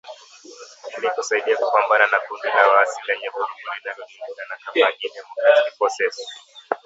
[0.97, 6.79] Ili kusaidia kupambana na kundi la waasi lenye vurugu linalojulikana kama Allied Democratic Forces (ADF)